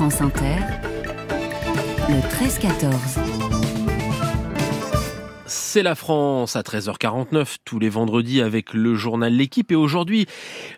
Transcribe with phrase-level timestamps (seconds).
[0.00, 0.56] France Inter,
[2.08, 3.20] le 13-14.
[5.44, 10.24] C'est la France à 13h49 tous les vendredis avec le journal L'équipe et aujourd'hui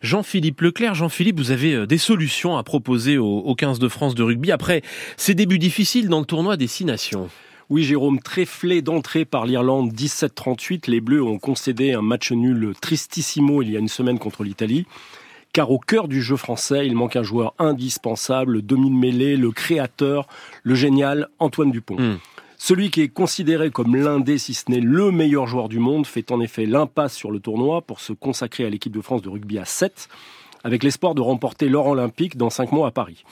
[0.00, 0.96] Jean-Philippe Leclerc.
[0.96, 4.82] Jean-Philippe, vous avez euh, des solutions à proposer au 15 de France de rugby après
[5.16, 7.30] ces débuts difficiles dans le tournoi des Six Nations.
[7.70, 13.62] Oui, Jérôme, tréflé d'entrée par l'Irlande 17-38, les Bleus ont concédé un match nul tristissimo
[13.62, 14.84] il y a une semaine contre l'Italie.
[15.52, 20.26] Car au cœur du jeu français, il manque un joueur indispensable, le demi-mêlée, le créateur,
[20.62, 21.96] le génial Antoine Dupont.
[21.98, 22.18] Hmm.
[22.56, 26.06] Celui qui est considéré comme l'un des, si ce n'est le meilleur joueur du monde,
[26.06, 29.28] fait en effet l'impasse sur le tournoi pour se consacrer à l'équipe de France de
[29.28, 30.08] rugby à 7,
[30.64, 33.24] avec l'espoir de remporter l'or olympique dans 5 mois à Paris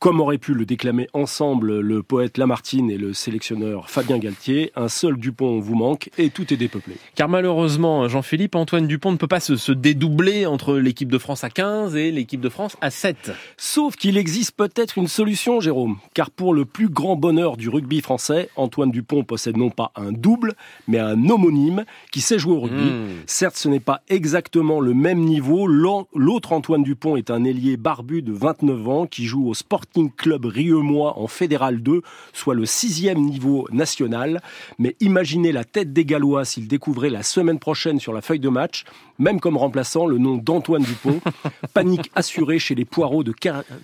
[0.00, 4.88] comme aurait pu le déclamer ensemble le poète Lamartine et le sélectionneur Fabien Galtier, un
[4.88, 6.94] seul Dupont vous manque et tout est dépeuplé.
[7.14, 11.50] Car malheureusement, Jean-Philippe, Antoine Dupont ne peut pas se, dédoubler entre l'équipe de France à
[11.50, 13.32] 15 et l'équipe de France à 7.
[13.58, 15.98] Sauf qu'il existe peut-être une solution, Jérôme.
[16.14, 20.12] Car pour le plus grand bonheur du rugby français, Antoine Dupont possède non pas un
[20.12, 20.54] double,
[20.88, 22.90] mais un homonyme qui sait jouer au rugby.
[22.90, 23.08] Hmm.
[23.26, 25.66] Certes, ce n'est pas exactement le même niveau.
[25.66, 29.84] L'autre Antoine Dupont est un ailier barbu de 29 ans qui joue au sport
[30.16, 32.02] Club Rieumois en Fédéral 2,
[32.32, 34.40] soit le sixième niveau national.
[34.78, 38.48] Mais imaginez la tête des Gallois s'ils découvraient la semaine prochaine sur la feuille de
[38.48, 38.84] match,
[39.18, 41.20] même comme remplaçant, le nom d'Antoine Dupont.
[41.74, 43.32] Panique assurée chez les poireaux de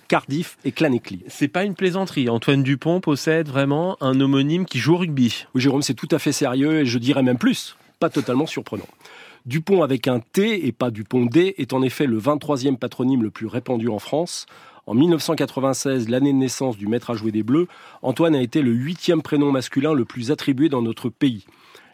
[0.07, 1.23] Cardiff et Clanecly.
[1.27, 2.29] C'est pas une plaisanterie.
[2.29, 5.45] Antoine Dupont possède vraiment un homonyme qui joue au rugby.
[5.53, 7.75] Oui, Jérôme, c'est tout à fait sérieux et je dirais même plus.
[7.99, 8.87] Pas totalement surprenant.
[9.47, 13.31] Dupont avec un T et pas Dupont D est en effet le 23e patronyme le
[13.31, 14.45] plus répandu en France.
[14.87, 17.67] En 1996, l'année de naissance du maître à jouer des Bleus,
[18.01, 21.45] Antoine a été le huitième prénom masculin le plus attribué dans notre pays.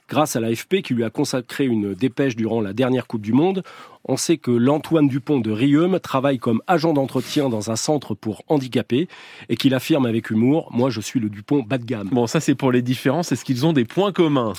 [0.08, 3.64] Grâce à l'AFP qui lui a consacré une dépêche durant la dernière Coupe du Monde,
[4.05, 8.44] on sait que l'Antoine Dupont de Rieume travaille comme agent d'entretien dans un centre pour
[8.47, 9.08] handicapés
[9.49, 12.09] et qu'il affirme avec humour Moi, je suis le Dupont bas de gamme.
[12.11, 13.31] Bon, ça, c'est pour les différences.
[13.31, 14.53] Est-ce qu'ils ont des points communs?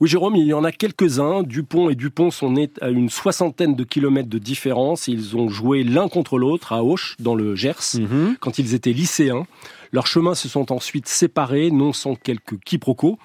[0.00, 1.42] Oui, Jérôme, il y en a quelques-uns.
[1.42, 5.08] Dupont et Dupont sont nés à une soixantaine de kilomètres de différence.
[5.08, 8.36] Ils ont joué l'un contre l'autre à Auch, dans le Gers, mhm.
[8.38, 9.46] quand ils étaient lycéens.
[9.90, 13.18] Leurs chemins se sont ensuite séparés, non sans quelques quiproquos.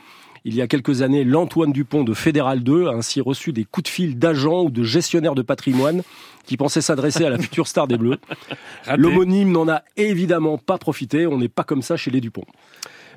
[0.45, 3.85] Il y a quelques années, l'Antoine Dupont de Fédéral 2 a ainsi reçu des coups
[3.85, 6.01] de fil d'agents ou de gestionnaires de patrimoine
[6.45, 8.17] qui pensaient s'adresser à la future star des Bleus.
[8.97, 12.45] L'homonyme n'en a évidemment pas profité, on n'est pas comme ça chez les Dupont.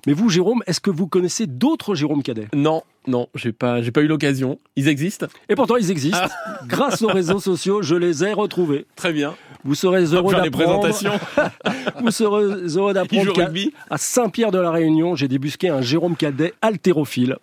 [0.06, 2.46] Mais vous, Jérôme, est-ce que vous connaissez d'autres Jérôme Cadet?
[2.54, 4.60] Non, non, j'ai pas, j'ai pas eu l'occasion.
[4.76, 5.26] Ils existent?
[5.48, 6.18] Et pourtant, ils existent.
[6.22, 6.60] Ah.
[6.66, 8.86] Grâce aux réseaux sociaux, je les ai retrouvés.
[8.94, 9.34] Très bien.
[9.64, 10.86] Vous serez heureux d'apprendre.
[12.00, 17.36] vous serez heureux d'apprendre qu'à Saint-Pierre de la Réunion, j'ai débusqué un Jérôme Cadet haltérophile.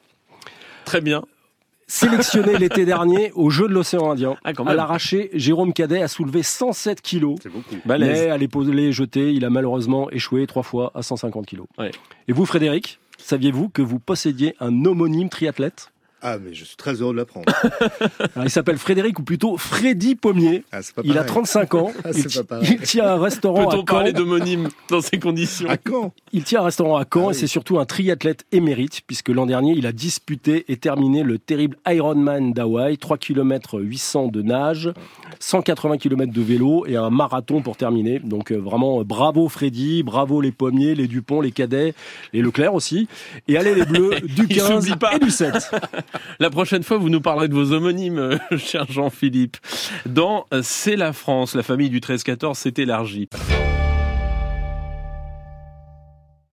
[0.85, 1.23] Très bien.
[1.87, 4.35] Sélectionné l'été dernier au Jeu de l'océan Indien.
[4.43, 7.37] Ah, à l'arraché, Jérôme Cadet a soulevé 107 kilos.
[7.41, 7.75] C'est beaucoup.
[7.85, 11.67] Mais à l'épaulé jeté, il a malheureusement échoué trois fois à 150 kilos.
[12.27, 15.92] Et vous, Frédéric, saviez-vous que vous possédiez un homonyme triathlète?
[16.25, 17.53] Ah, mais je suis très heureux de l'apprendre.
[18.43, 20.63] il s'appelle Frédéric ou plutôt Freddy Pommier.
[20.71, 21.91] Ah, il a 35 ans.
[22.05, 22.09] Ah,
[22.61, 26.65] il, tient un restaurant Peut-on parler d'homonyme dans ces conditions À Caen Il tient un
[26.65, 29.91] restaurant à Caen ah et c'est surtout un triathlète émérite puisque l'an dernier, il a
[29.91, 34.93] disputé et terminé le terrible Ironman d'Hawaï, 3 km 800 de nage,
[35.39, 38.19] 180 km de vélo et un marathon pour terminer.
[38.19, 41.93] Donc euh, vraiment euh, bravo Freddy, bravo les Pommiers, les Dupont, les Cadets,
[42.31, 43.07] les Leclerc aussi.
[43.47, 45.71] Et allez les Bleus du 15 et du 7.
[46.39, 49.57] La prochaine fois, vous nous parlerez de vos homonymes, euh, cher Jean-Philippe.
[50.05, 53.29] Dans C'est la France, la famille du 13-14 s'est élargie.